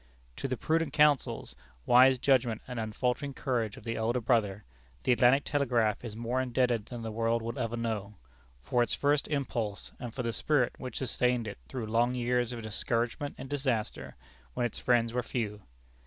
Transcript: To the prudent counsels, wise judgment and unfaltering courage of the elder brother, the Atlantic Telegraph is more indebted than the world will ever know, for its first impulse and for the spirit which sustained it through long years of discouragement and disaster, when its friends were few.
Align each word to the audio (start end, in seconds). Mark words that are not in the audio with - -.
To 0.37 0.47
the 0.47 0.57
prudent 0.57 0.93
counsels, 0.93 1.55
wise 1.85 2.17
judgment 2.17 2.63
and 2.67 2.79
unfaltering 2.79 3.35
courage 3.35 3.77
of 3.77 3.83
the 3.83 3.97
elder 3.97 4.19
brother, 4.19 4.63
the 5.03 5.11
Atlantic 5.11 5.43
Telegraph 5.43 6.03
is 6.03 6.15
more 6.15 6.41
indebted 6.41 6.87
than 6.87 7.03
the 7.03 7.11
world 7.11 7.43
will 7.43 7.59
ever 7.59 7.77
know, 7.77 8.15
for 8.63 8.81
its 8.81 8.95
first 8.95 9.27
impulse 9.27 9.91
and 9.99 10.11
for 10.11 10.23
the 10.23 10.33
spirit 10.33 10.73
which 10.79 10.97
sustained 10.97 11.47
it 11.47 11.59
through 11.69 11.85
long 11.85 12.15
years 12.15 12.51
of 12.51 12.63
discouragement 12.63 13.35
and 13.37 13.47
disaster, 13.47 14.15
when 14.55 14.65
its 14.65 14.79
friends 14.79 15.13
were 15.13 15.21
few. 15.21 15.61